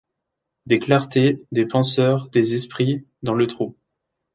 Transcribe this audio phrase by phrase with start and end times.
[0.65, 3.77] Des clartés, des penseurs, des esprits, dans le trou